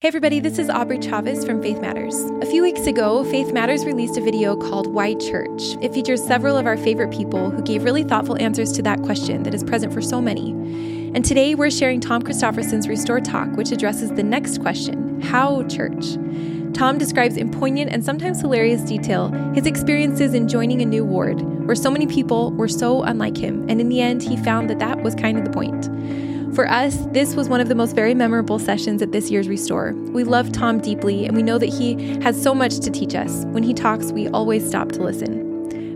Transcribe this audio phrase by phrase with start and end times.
[0.00, 2.14] Hey everybody, this is Aubrey Chaves from Faith Matters.
[2.40, 5.74] A few weeks ago, Faith Matters released a video called Why Church.
[5.82, 9.42] It features several of our favorite people who gave really thoughtful answers to that question
[9.42, 10.52] that is present for so many.
[11.16, 16.16] And today we're sharing Tom Christofferson's Restore Talk, which addresses the next question How church?
[16.74, 21.40] Tom describes in poignant and sometimes hilarious detail his experiences in joining a new ward
[21.66, 24.78] where so many people were so unlike him, and in the end, he found that
[24.78, 25.88] that was kind of the point.
[26.54, 29.92] For us, this was one of the most very memorable sessions at this year's Restore.
[29.92, 33.44] We love Tom deeply, and we know that he has so much to teach us.
[33.46, 35.48] When he talks, we always stop to listen.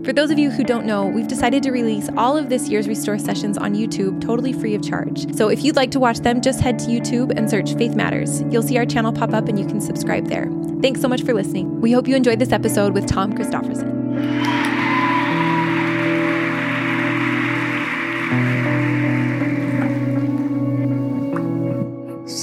[0.03, 2.89] For those of you who don't know, we've decided to release all of this year's
[2.89, 5.33] Restore sessions on YouTube totally free of charge.
[5.33, 8.41] So if you'd like to watch them, just head to YouTube and search Faith Matters.
[8.49, 10.49] You'll see our channel pop up and you can subscribe there.
[10.81, 11.79] Thanks so much for listening.
[11.79, 14.72] We hope you enjoyed this episode with Tom Christofferson.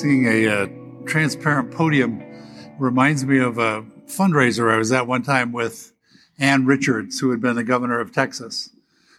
[0.00, 0.66] Seeing a, uh,
[1.04, 2.22] transparent podium
[2.78, 5.92] reminds me of a fundraiser I was at one time with
[6.38, 8.70] Ann Richards, who had been the governor of Texas.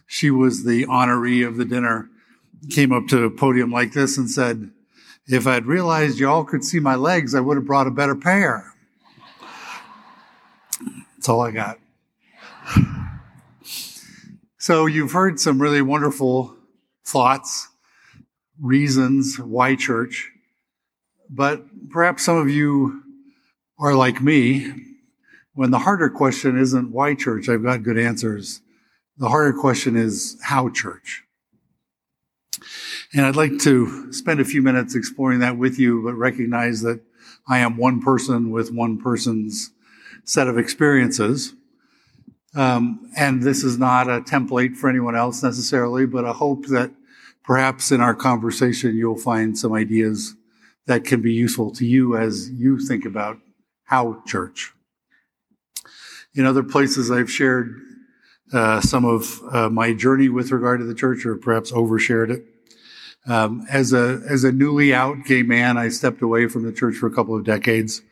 [0.08, 2.08] She was the honoree of the dinner,
[2.68, 4.72] came up to a podium like this and said,
[5.28, 8.74] If I'd realized y'all could see my legs, I would have brought a better pair.
[11.14, 11.78] That's all I got.
[14.58, 16.56] So you've heard some really wonderful
[17.04, 17.68] thoughts,
[18.60, 20.31] reasons why church.
[21.34, 23.02] But perhaps some of you
[23.78, 24.70] are like me.
[25.54, 28.60] When the harder question isn't why church, I've got good answers.
[29.16, 31.24] The harder question is how church.
[33.14, 37.00] And I'd like to spend a few minutes exploring that with you, but recognize that
[37.48, 39.70] I am one person with one person's
[40.24, 41.54] set of experiences.
[42.54, 46.90] Um, and this is not a template for anyone else necessarily, but a hope that
[47.42, 50.36] perhaps in our conversation you'll find some ideas
[50.86, 53.38] that can be useful to you as you think about
[53.84, 54.72] how church.
[56.34, 57.80] In other places, I've shared
[58.52, 62.44] uh, some of uh, my journey with regard to the church, or perhaps overshared it.
[63.26, 66.96] Um, as a as a newly out gay man, I stepped away from the church
[66.96, 68.02] for a couple of decades.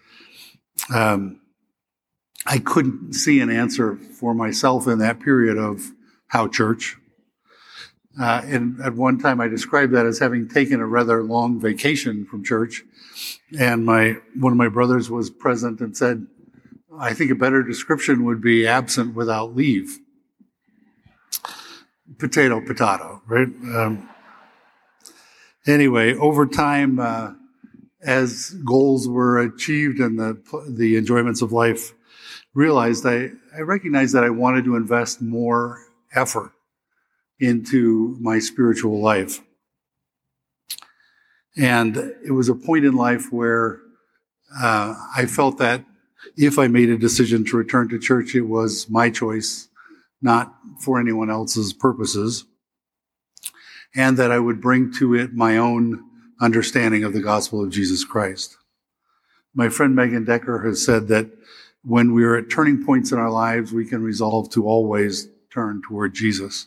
[0.95, 1.41] Um,
[2.47, 5.91] I couldn't see an answer for myself in that period of
[6.29, 6.97] how church.
[8.19, 12.25] Uh, and at one time, I described that as having taken a rather long vacation
[12.25, 12.83] from church.
[13.59, 16.27] And my one of my brothers was present and said,
[16.99, 19.99] "I think a better description would be absent without leave."
[22.19, 23.49] Potato, potato, right?
[23.75, 24.09] Um,
[25.67, 27.33] anyway, over time, uh,
[28.03, 30.39] as goals were achieved and the
[30.69, 31.93] the enjoyments of life
[32.55, 36.53] realized, I I recognized that I wanted to invest more effort
[37.41, 39.41] into my spiritual life.
[41.57, 43.81] And it was a point in life where
[44.57, 45.85] uh, I felt that
[46.37, 49.69] if I made a decision to return to church, it was my choice,
[50.21, 52.45] not for anyone else's purposes,
[53.95, 56.05] and that I would bring to it my own
[56.41, 58.57] understanding of the gospel of Jesus Christ.
[59.55, 61.31] My friend Megan Decker has said that
[61.83, 65.83] when we are at turning points in our lives, we can resolve to always turn
[65.87, 66.67] toward Jesus.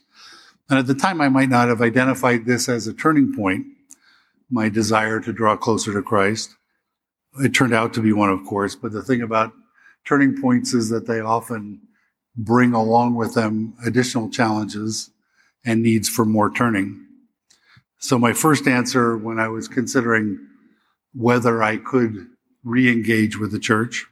[0.70, 3.66] And at the time, I might not have identified this as a turning point,
[4.50, 6.56] my desire to draw closer to Christ.
[7.40, 9.54] It turned out to be one, of course, but the thing about
[10.06, 11.82] turning points is that they often
[12.36, 15.10] bring along with them additional challenges
[15.66, 17.06] and needs for more turning.
[18.00, 20.40] So my first answer when I was considering
[21.14, 22.28] whether I could
[22.64, 24.06] re-engage with the church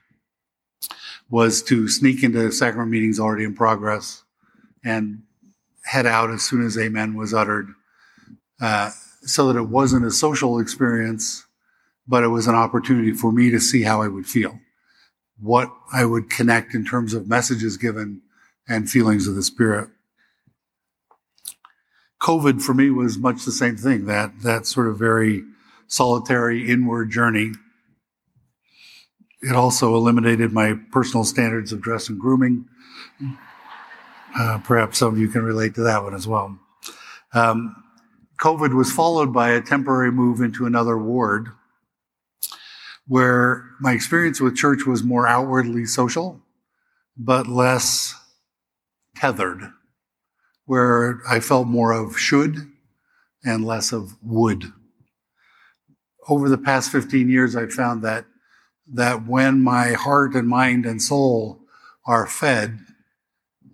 [1.30, 4.24] was to sneak into sacrament meetings already in progress
[4.84, 5.24] and
[5.84, 7.70] head out as soon as amen was uttered,
[8.60, 8.92] uh,
[9.24, 11.46] so that it wasn't a social experience,
[12.08, 14.60] but it was an opportunity for me to see how I would feel,
[15.40, 18.22] what I would connect in terms of messages given
[18.68, 19.90] and feelings of the Spirit.
[22.22, 25.44] COVID for me was much the same thing, that, that sort of very
[25.88, 27.52] solitary inward journey.
[29.42, 32.66] It also eliminated my personal standards of dress and grooming.
[34.38, 36.58] Uh, perhaps some of you can relate to that one as well.
[37.34, 37.84] Um,
[38.40, 41.50] COVID was followed by a temporary move into another ward
[43.08, 46.42] where my experience with church was more outwardly social,
[47.18, 48.16] but less
[49.16, 49.72] tethered,
[50.66, 52.72] where I felt more of should
[53.44, 54.72] and less of would.
[56.30, 58.26] Over the past 15 years, I've found that,
[58.94, 61.60] that when my heart and mind and soul
[62.06, 62.80] are fed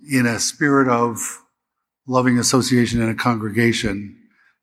[0.09, 1.43] in a spirit of
[2.07, 4.17] loving association in a congregation,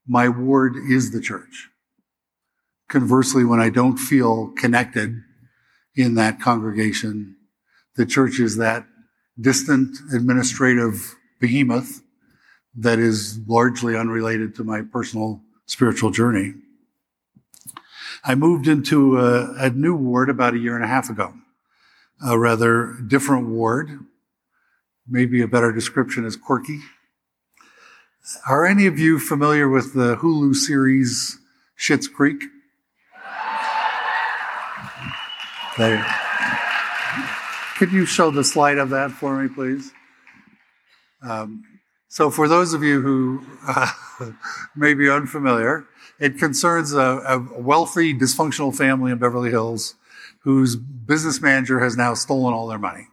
[0.07, 1.69] my ward is the church.
[2.89, 5.23] Conversely, when I don't feel connected
[5.97, 7.37] in that congregation,
[7.97, 8.87] the church is that
[9.41, 12.03] distant administrative behemoth
[12.77, 16.55] that is largely unrelated to my personal spiritual journey.
[18.25, 21.35] I moved into a, a, new ward about a year and a half ago,
[22.25, 23.91] a rather different ward.
[25.09, 26.81] Maybe a better description is quirky.
[28.49, 31.39] Are any of you familiar with the Hulu series
[31.79, 32.43] Schitt's Creek?
[35.77, 36.07] There.
[37.77, 39.93] Could you show the slide of that for me, please?
[41.23, 41.65] Um,
[42.09, 43.91] so, for those of you who uh,
[44.77, 45.85] may be unfamiliar,
[46.21, 49.97] it concerns a, a, wealthy, dysfunctional family in Beverly Hills
[50.45, 53.09] whose business manager has now stolen all their money.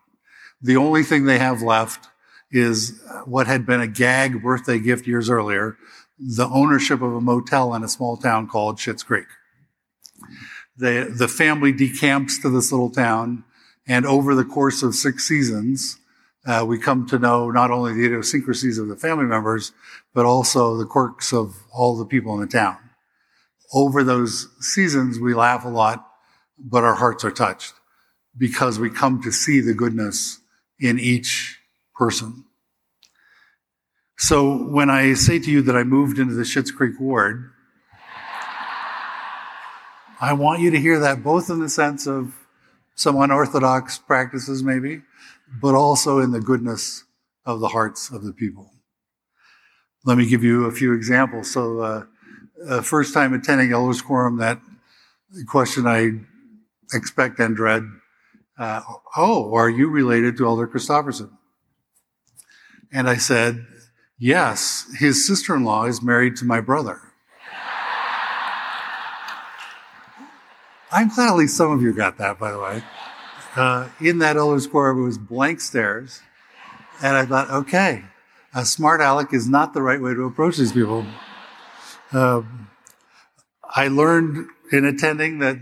[0.62, 2.08] The only thing they have left
[2.52, 5.78] is what had been a gag birthday gift years earlier,
[6.20, 9.28] the ownership of a motel in a small town called Schitt's Creek.
[10.78, 13.44] The, the family decamps to this little town,
[13.88, 15.98] and over the course of six seasons,
[16.46, 19.72] uh, we come to know not only the idiosyncrasies of the family members,
[20.14, 22.78] but also the quirks of all the people in the town.
[23.74, 26.08] Over those seasons, we laugh a lot,
[26.60, 27.74] but our hearts are touched
[28.38, 30.41] because we come to see the goodness
[30.82, 31.60] in each
[31.96, 32.44] person.
[34.18, 37.52] So when I say to you that I moved into the Schitt's Creek ward,
[40.20, 42.36] I want you to hear that both in the sense of
[42.96, 45.02] some unorthodox practices, maybe,
[45.62, 47.04] but also in the goodness
[47.46, 48.72] of the hearts of the people.
[50.06, 51.50] Let me give you a few examples.
[51.52, 52.06] So, uh,
[52.68, 54.60] uh, first time attending Elders Quorum, that
[55.48, 56.12] question I
[56.96, 57.84] expect and dread.
[58.62, 58.84] Uh,
[59.18, 61.32] oh, are you related to Elder Christofferson?
[62.94, 63.66] And I said,
[64.20, 67.02] yes, his sister-in-law is married to my brother.
[70.92, 72.84] I'm glad at least some of you got that, by the way.
[73.56, 76.22] Uh, in that Elders Quorum, it was blank stares.
[77.02, 78.06] And I thought, okay,
[78.54, 81.04] a smart aleck is not the right way to approach these people.
[82.12, 82.70] Um,
[83.64, 85.58] I learned in attending that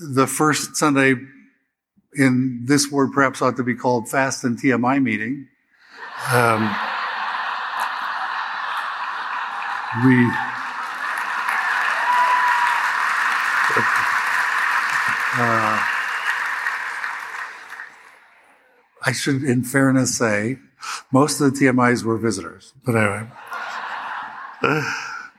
[0.00, 1.16] the first Sunday
[2.16, 5.48] in this word perhaps ought to be called Fast and TMI meeting.
[6.32, 6.74] Um,
[10.04, 10.30] we
[15.38, 15.78] Uh,
[19.04, 20.58] I should, in fairness, say
[21.12, 22.72] most of the TMIs were visitors.
[22.86, 23.28] But anyway.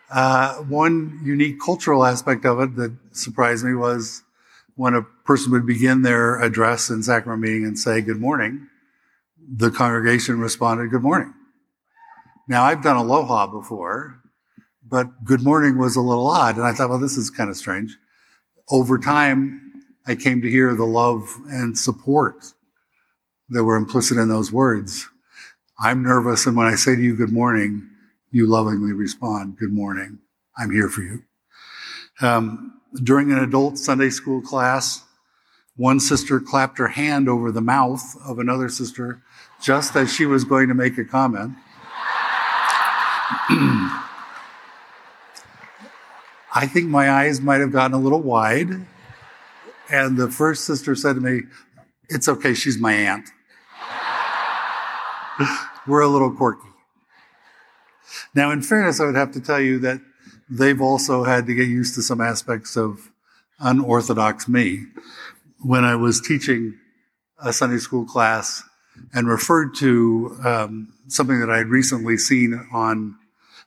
[0.09, 4.23] Uh, one unique cultural aspect of it that surprised me was
[4.77, 8.67] when a person would begin their address in sacrament meeting and say, Good morning,
[9.49, 11.33] the congregation responded, Good morning.
[12.47, 14.21] Now, I've done aloha before,
[14.87, 16.55] but good morning was a little odd.
[16.55, 17.97] And I thought, well, this is kind of strange.
[18.69, 22.53] Over time, I came to hear the love and support
[23.49, 25.09] that were implicit in those words.
[25.79, 27.89] I'm nervous, and when I say to you, good morning,
[28.31, 30.19] you lovingly respond, good morning.
[30.57, 31.23] I'm here for you.
[32.21, 35.03] Um, during an adult Sunday school class,
[35.75, 39.21] one sister clapped her hand over the mouth of another sister
[39.61, 41.53] just as she was going to make a comment.
[46.55, 48.87] I think my eyes might have gotten a little wide
[49.89, 51.41] and the first sister said to me,
[52.09, 53.29] It's okay, she's my aunt.
[55.87, 56.67] We're a little quirky.
[58.33, 60.01] Now, in fairness, I would have to tell you that
[60.49, 63.11] they've also had to get used to some aspects of
[63.59, 64.85] unorthodox me.
[65.61, 66.77] When I was teaching
[67.43, 68.63] a Sunday school class
[69.13, 73.15] and referred to um, something that I had recently seen on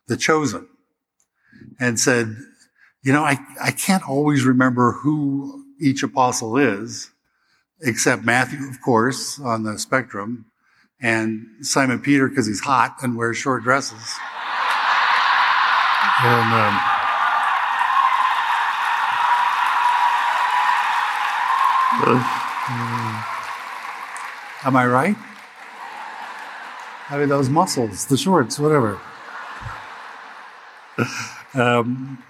[0.07, 0.69] The Chosen
[1.79, 2.37] and said,
[3.03, 7.11] you know, I, I can't always remember who each apostle is,
[7.81, 10.47] except Matthew, of course, on the spectrum,
[11.01, 14.19] and Simon Peter because he's hot and wears short dresses.
[16.23, 16.81] And, um,
[24.65, 25.17] am I right?
[27.09, 29.01] I mean, those muscles, the shorts, whatever.
[31.53, 32.23] Um,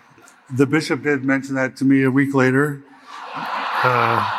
[0.50, 2.82] the bishop did mention that to me a week later.
[3.36, 4.30] Uh,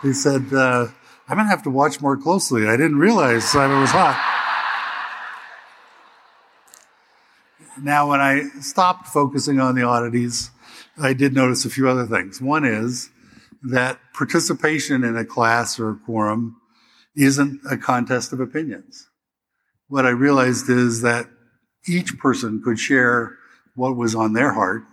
[0.00, 0.86] he said, uh,
[1.28, 2.68] I'm going to have to watch more closely.
[2.68, 4.33] I didn't realize Simon was hot.
[7.84, 10.50] Now, when I stopped focusing on the oddities,
[10.98, 12.40] I did notice a few other things.
[12.40, 13.10] One is
[13.62, 16.56] that participation in a class or a quorum
[17.14, 19.10] isn't a contest of opinions.
[19.88, 21.28] What I realized is that
[21.86, 23.36] each person could share
[23.74, 24.84] what was on their heart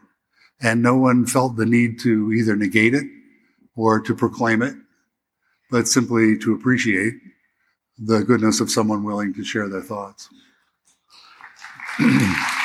[0.62, 3.06] and no one felt the need to either negate it
[3.74, 4.76] or to proclaim it,
[5.70, 7.14] but simply to appreciate
[7.98, 10.28] the goodness of someone willing to share their thoughts.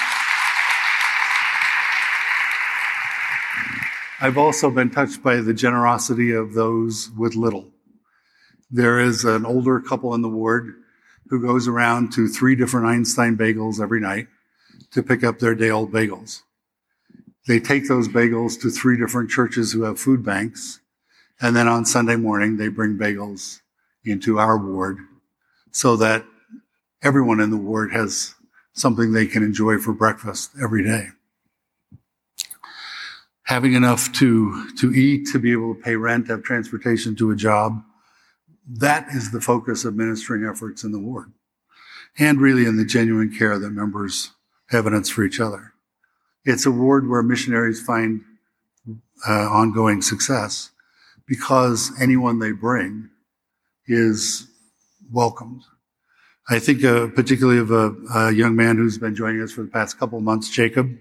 [4.19, 7.71] I've also been touched by the generosity of those with little.
[8.71, 10.75] There is an older couple in the ward
[11.29, 14.29] who goes around to three different Einstein bagels every night
[14.93, 16.43] to pick up their day old bagels.
[17.47, 20.81] They take those bagels to three different churches who have food banks.
[21.39, 23.61] And then on Sunday morning, they bring bagels
[24.03, 24.97] into our ward
[25.73, 26.25] so that
[27.03, 28.35] everyone in the ward has
[28.73, 31.09] something they can enjoy for breakfast every day.
[33.57, 37.35] Having enough to, to eat, to be able to pay rent, have transportation to a
[37.35, 37.83] job,
[38.69, 41.33] that is the focus of ministering efforts in the ward.
[42.19, 44.33] And really in the genuine care that members
[44.71, 45.73] evidence for each other.
[46.45, 48.21] It's a ward where missionaries find
[49.27, 50.71] uh, ongoing success
[51.25, 53.09] because anyone they bring
[53.87, 54.49] is
[55.11, 55.63] welcomed.
[56.51, 59.71] I think uh, particularly of a, a, young man who's been joining us for the
[59.71, 60.95] past couple months, Jacob,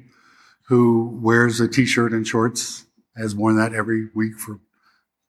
[0.68, 4.60] who wears a t-shirt and shorts, has worn that every week for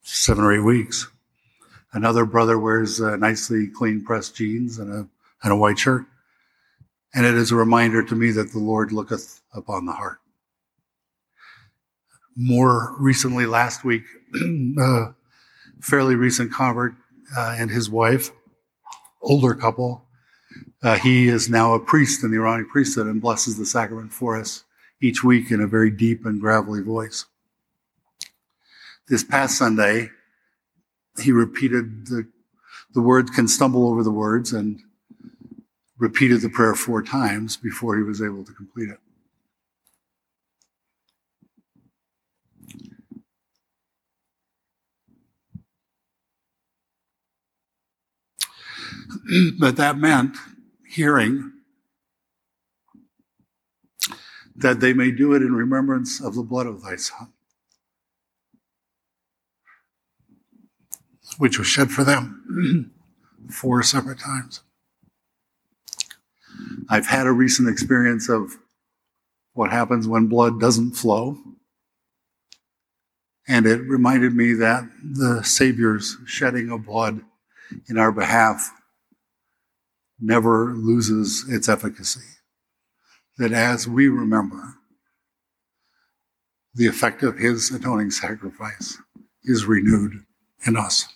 [0.02, 1.08] seven or eight weeks.
[1.92, 5.08] Another brother wears uh, nicely clean pressed jeans and a,
[5.42, 6.04] and a white shirt.
[7.14, 10.18] And it is a reminder to me that the Lord looketh upon the heart.
[12.34, 14.04] More recently, last week,
[14.78, 15.14] a
[15.80, 16.94] fairly recent convert
[17.36, 18.30] uh, and his wife,
[19.22, 20.04] older couple,
[20.82, 24.38] uh, he is now a priest in the Aaronic priesthood and blesses the sacrament for
[24.38, 24.64] us
[25.00, 27.26] each week in a very deep and gravelly voice.
[29.08, 30.10] This past Sunday,
[31.22, 32.28] he repeated the,
[32.92, 34.80] the words can stumble over the words and
[35.98, 38.98] repeated the prayer four times before he was able to complete it.
[49.58, 50.36] but that meant
[50.88, 51.52] hearing
[54.58, 57.32] that they may do it in remembrance of the blood of thy Son,
[61.38, 62.92] which was shed for them
[63.50, 64.62] four separate times.
[66.88, 68.56] I've had a recent experience of
[69.52, 71.38] what happens when blood doesn't flow.
[73.48, 77.20] And it reminded me that the Savior's shedding of blood
[77.88, 78.70] in our behalf
[80.20, 82.35] never loses its efficacy.
[83.38, 84.76] That as we remember
[86.74, 88.98] the effect of his atoning sacrifice
[89.44, 90.24] is renewed
[90.66, 91.06] in us.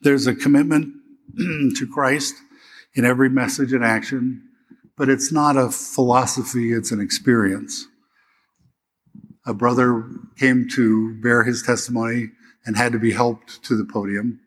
[0.00, 0.94] There's a commitment
[1.38, 2.34] to Christ
[2.94, 4.42] in every message and action,
[4.96, 7.86] but it's not a philosophy, it's an experience.
[9.46, 10.04] A brother
[10.38, 12.30] came to bear his testimony
[12.66, 14.40] and had to be helped to the podium,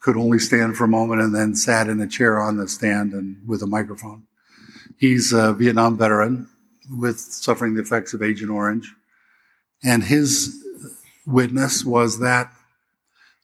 [0.00, 3.12] could only stand for a moment and then sat in a chair on the stand
[3.12, 4.24] and with a microphone.
[4.98, 6.48] He's a Vietnam veteran
[6.90, 8.92] with suffering the effects of Agent Orange.
[9.84, 10.64] And his
[11.26, 12.50] witness was that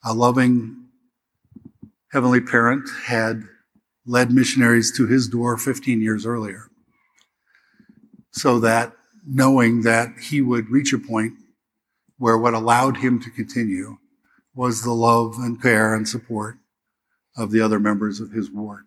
[0.04, 0.86] a loving
[2.12, 3.42] heavenly parent had
[4.06, 6.68] led missionaries to his door 15 years earlier.
[8.32, 8.92] So that
[9.26, 11.34] knowing that he would reach a point
[12.18, 13.98] where what allowed him to continue
[14.54, 16.56] was the love and care and support
[17.36, 18.84] of the other members of his ward.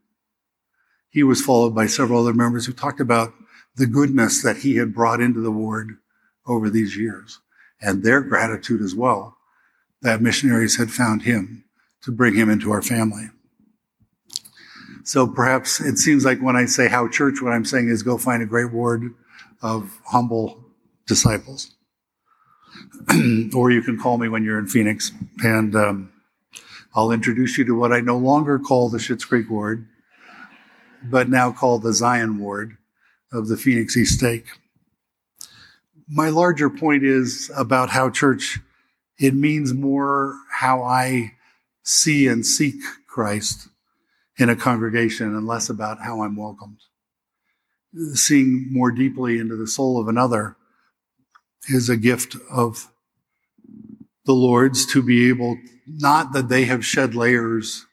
[1.15, 3.33] He was followed by several other members who talked about
[3.77, 5.91] the goodness that he had brought into the ward
[6.45, 7.39] over these years
[7.81, 9.37] and their gratitude as well
[10.01, 11.63] that missionaries had found him
[12.03, 13.29] to bring him into our family.
[15.05, 18.17] So perhaps it seems like when I say how church, what I'm saying is go
[18.17, 19.13] find a great ward
[19.61, 20.65] of humble
[21.07, 21.73] disciples.
[23.55, 26.11] or you can call me when you're in Phoenix and um,
[26.93, 29.87] I'll introduce you to what I no longer call the Schitt's Creek ward,
[31.09, 32.77] but now called the Zion ward
[33.31, 34.45] of the Phoenix East Stake.
[36.07, 38.59] My larger point is about how church,
[39.17, 41.33] it means more how I
[41.83, 42.75] see and seek
[43.07, 43.67] Christ
[44.37, 46.81] in a congregation and less about how I'm welcomed.
[48.13, 50.57] Seeing more deeply into the soul of another
[51.69, 52.91] is a gift of
[54.25, 55.57] the Lord's to be able,
[55.87, 57.85] not that they have shed layers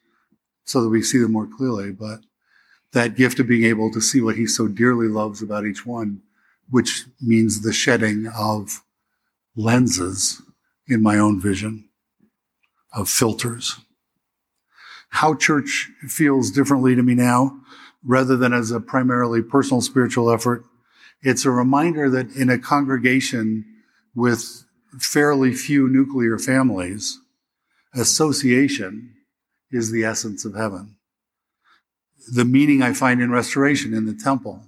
[0.65, 2.21] so that we see them more clearly, but
[2.93, 6.21] that gift of being able to see what he so dearly loves about each one,
[6.69, 8.81] which means the shedding of
[9.55, 10.41] lenses
[10.87, 11.89] in my own vision,
[12.93, 13.79] of filters
[15.13, 17.59] how church feels differently to me now,
[18.03, 20.65] rather than as a primarily personal spiritual effort,
[21.21, 23.63] It's a reminder that in a congregation
[24.13, 24.65] with
[24.99, 27.17] fairly few nuclear families,
[27.95, 29.13] association
[29.71, 30.97] is the essence of heaven.
[32.31, 34.65] The meaning I find in restoration in the temple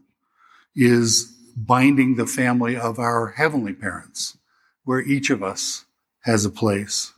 [0.75, 4.38] is binding the family of our heavenly parents,
[4.83, 5.85] where each of us
[6.21, 7.13] has a place,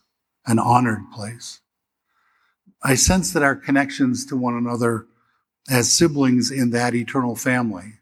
[0.46, 1.62] an honored place.
[2.84, 5.08] I sense that our connections to one another
[5.70, 7.94] as siblings in that eternal family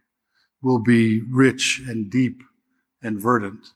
[0.62, 2.44] will be rich and deep
[3.02, 3.68] and verdant.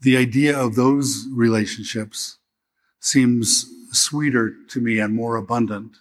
[0.00, 2.38] The idea of those relationships
[3.00, 5.96] seems sweeter to me and more abundant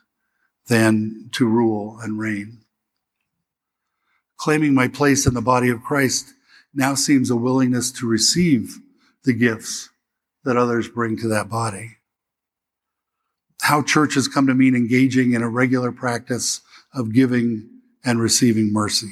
[0.71, 2.59] than to rule and reign.
[4.37, 6.33] Claiming my place in the body of Christ
[6.73, 8.77] now seems a willingness to receive
[9.25, 9.89] the gifts
[10.45, 11.97] that others bring to that body.
[13.61, 16.61] How churches come to mean engaging in a regular practice
[16.93, 17.67] of giving
[18.05, 19.11] and receiving mercy.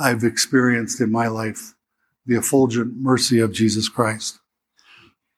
[0.00, 1.74] I've experienced in my life
[2.24, 4.38] the effulgent mercy of Jesus Christ.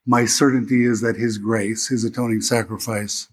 [0.06, 3.26] My certainty is that his grace, his atoning sacrifice,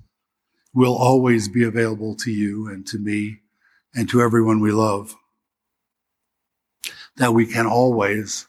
[0.80, 3.42] will always be available to you and to me
[3.94, 5.14] and to everyone we love.
[7.18, 8.48] That we can always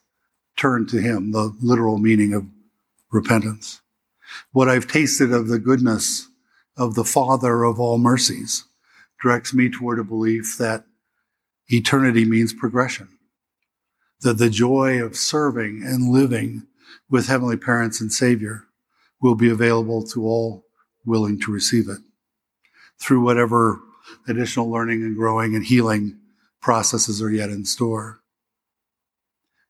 [0.57, 2.47] turn to him, the literal meaning of
[3.11, 3.81] repentance.
[4.53, 6.29] What I've tasted of the goodness
[6.77, 8.65] of the Father of all mercies
[9.21, 10.85] directs me toward a belief that
[11.67, 13.09] eternity means progression.
[14.21, 16.69] That the joy of serving and living
[17.11, 18.69] with heavenly parents and Savior
[19.21, 20.65] will be available to all
[21.05, 21.99] willing to receive it
[23.01, 23.81] through whatever
[24.29, 26.19] additional learning and growing and healing
[26.61, 28.21] processes are yet in store.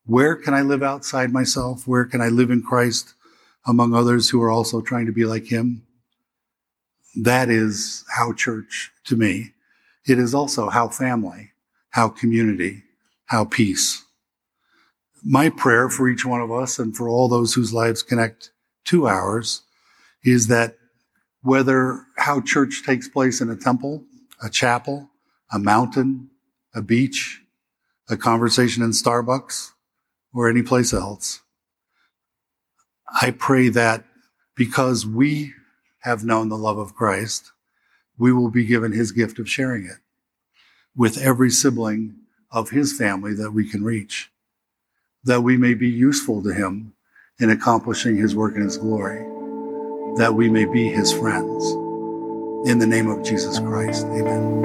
[0.05, 1.87] Where can I live outside myself?
[1.87, 3.13] Where can I live in Christ
[3.65, 5.83] among others who are also trying to be like Him?
[7.15, 9.53] That is how church to me.
[10.07, 11.51] It is also how family,
[11.91, 12.83] how community,
[13.25, 14.03] how peace.
[15.23, 18.51] My prayer for each one of us and for all those whose lives connect
[18.85, 19.61] to ours
[20.23, 20.77] is that
[21.43, 24.03] whether how church takes place in a temple,
[24.43, 25.09] a chapel,
[25.51, 26.29] a mountain,
[26.73, 27.41] a beach,
[28.09, 29.71] a conversation in Starbucks,
[30.33, 31.41] or any place else,
[33.21, 34.05] I pray that
[34.55, 35.53] because we
[35.99, 37.51] have known the love of Christ,
[38.17, 39.97] we will be given his gift of sharing it
[40.95, 42.15] with every sibling
[42.51, 44.31] of his family that we can reach,
[45.23, 46.93] that we may be useful to him
[47.39, 49.25] in accomplishing his work and his glory,
[50.17, 51.71] that we may be his friends.
[52.69, 54.61] In the name of Jesus Christ, amen.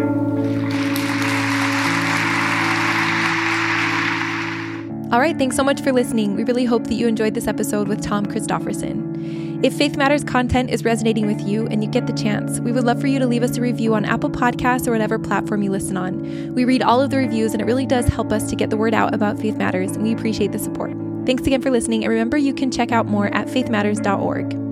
[5.13, 6.35] All right, thanks so much for listening.
[6.35, 9.65] We really hope that you enjoyed this episode with Tom Christofferson.
[9.65, 12.85] If Faith Matters content is resonating with you and you get the chance, we would
[12.85, 15.71] love for you to leave us a review on Apple Podcasts or whatever platform you
[15.71, 16.55] listen on.
[16.55, 18.77] We read all of the reviews and it really does help us to get the
[18.77, 20.93] word out about Faith Matters, and we appreciate the support.
[21.25, 24.66] Thanks again for listening, and remember you can check out more at faithmatters.org.